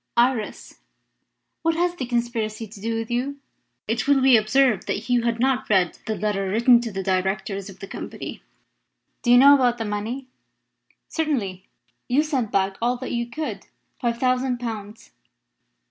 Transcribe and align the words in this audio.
Iris, 0.17 0.79
what 1.61 1.75
has 1.75 1.93
the 1.93 2.07
conspiracy 2.07 2.65
to 2.65 2.81
do 2.81 2.95
with 2.97 3.11
you?" 3.11 3.37
It 3.87 4.07
will 4.07 4.19
be 4.19 4.35
observed 4.35 4.87
that 4.87 4.93
Hugh 5.03 5.21
had 5.21 5.39
not 5.39 5.69
read 5.69 5.99
the 6.07 6.15
letter 6.15 6.49
written 6.49 6.81
to 6.81 6.91
the 6.91 7.03
Directors 7.03 7.69
of 7.69 7.77
the 7.81 7.85
Company. 7.85 8.41
"Do 9.21 9.29
you 9.29 9.37
know 9.37 9.53
about 9.53 9.77
the 9.77 9.85
money?" 9.85 10.25
"Certainly. 11.07 11.67
You 12.07 12.23
sent 12.23 12.51
back 12.51 12.77
all 12.81 12.97
that 12.97 13.11
you 13.11 13.27
could 13.29 13.67
five 13.99 14.17
thousand 14.17 14.57
pounds. 14.59 15.11